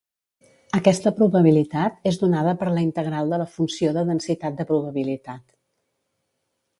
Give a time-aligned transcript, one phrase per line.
[0.77, 5.45] Aquesta probabilitat és donada per la integral de la funció de densitat de probabilitat